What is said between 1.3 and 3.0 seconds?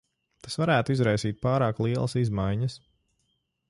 pārāk lielas izmaiņas.